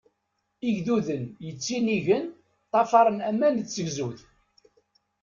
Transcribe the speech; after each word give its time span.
Igduden 0.67 1.23
yettinigen 1.45 2.25
ṭṭafaṛen 2.65 3.19
aman 3.29 3.53
d 3.57 3.61
tzegzewt. 3.65 4.21